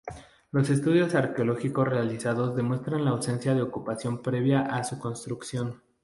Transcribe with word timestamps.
Los 0.51 0.71
estudios 0.71 1.13
arqueológicos 1.13 1.87
realizados 1.87 2.55
demuestran 2.55 3.05
la 3.05 3.11
ausencia 3.11 3.53
de 3.53 3.61
ocupación 3.61 4.23
previa 4.23 4.61
a 4.61 4.83
su 4.83 4.97
construcción. 4.97 5.83